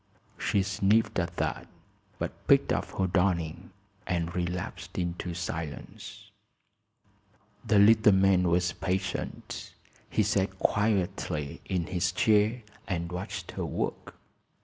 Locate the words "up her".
2.73-3.05